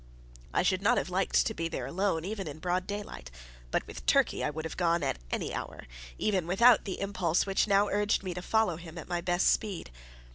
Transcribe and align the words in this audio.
I 0.51 0.63
should 0.63 0.81
not 0.81 0.97
have 0.97 1.11
liked 1.11 1.45
to 1.45 1.53
be 1.53 1.67
there 1.67 1.85
alone 1.85 2.25
even 2.25 2.47
in 2.47 2.55
the 2.55 2.59
broad 2.61 2.87
daylight. 2.87 3.29
But 3.69 3.85
with 3.85 4.03
Turkey 4.07 4.43
I 4.43 4.49
would 4.49 4.65
have 4.65 4.75
gone 4.75 5.03
at 5.03 5.19
any 5.29 5.53
hour, 5.53 5.85
even 6.17 6.47
without 6.47 6.85
the 6.85 6.99
impulse 6.99 7.45
which 7.45 7.67
now 7.67 7.87
urged 7.87 8.23
me 8.23 8.33
to 8.33 8.41
follow 8.41 8.77
him 8.77 8.97
at 8.97 9.07
my 9.07 9.21
best 9.21 9.47
speed. 9.49 9.91